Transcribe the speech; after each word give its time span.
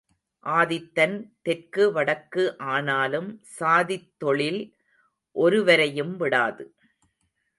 ஆதித்தன் 0.45 1.13
தெற்கு 1.41 1.83
வடக்கு 1.91 2.43
ஆனாலும் 2.67 3.29
சாதித்தொழில் 3.59 4.61
ஒருவரையும் 5.35 6.17
விடாது. 6.17 6.65